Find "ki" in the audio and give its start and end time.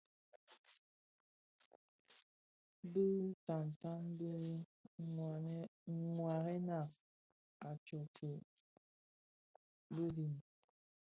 8.15-8.29